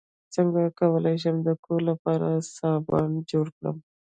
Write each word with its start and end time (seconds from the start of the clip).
څنګه 0.35 0.61
کولی 0.79 1.15
شم 1.23 1.35
د 1.47 1.49
کور 1.65 1.81
لپاره 1.89 2.27
صابن 2.55 3.09
جوړ 3.31 3.45
کړم 3.57 3.77